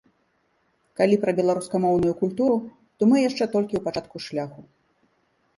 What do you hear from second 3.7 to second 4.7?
ў пачатку шляху.